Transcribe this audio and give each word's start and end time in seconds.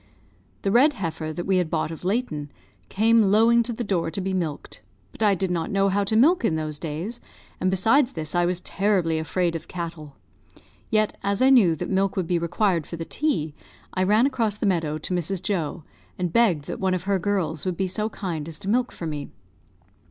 The 0.63 0.71
red 0.71 0.93
heifer 0.93 1.31
that 1.31 1.45
we 1.45 1.57
had 1.57 1.69
bought 1.69 1.91
of 1.91 2.03
Layton, 2.03 2.51
came 2.89 3.21
lowing 3.21 3.61
to 3.61 3.71
the 3.71 3.83
door 3.83 4.09
to 4.09 4.19
be 4.19 4.33
milked; 4.33 4.81
but 5.11 5.21
I 5.21 5.35
did 5.35 5.51
not 5.51 5.69
know 5.69 5.89
how 5.89 6.03
to 6.05 6.15
milk 6.15 6.43
in 6.43 6.55
those 6.55 6.79
days, 6.79 7.21
and, 7.59 7.69
besides 7.69 8.13
this, 8.13 8.33
I 8.33 8.47
was 8.47 8.61
terribly 8.61 9.19
afraid 9.19 9.55
of 9.55 9.67
cattle. 9.67 10.15
Yet, 10.89 11.19
as 11.21 11.39
I 11.39 11.51
knew 11.51 11.75
that 11.75 11.91
milk 11.91 12.15
would 12.17 12.25
be 12.25 12.39
required 12.39 12.87
for 12.87 12.95
the 12.95 13.05
tea, 13.05 13.53
I 13.93 14.01
ran 14.01 14.25
across 14.25 14.57
the 14.57 14.65
meadow 14.65 14.97
to 14.97 15.13
Mrs. 15.13 15.39
Joe, 15.43 15.83
and 16.17 16.33
begged 16.33 16.65
that 16.65 16.79
one 16.79 16.95
of 16.95 17.03
her 17.03 17.19
girls 17.19 17.63
would 17.63 17.77
be 17.77 17.85
so 17.85 18.09
kind 18.09 18.47
as 18.47 18.57
to 18.61 18.67
milk 18.69 18.91
for 18.91 19.05
me. 19.05 19.29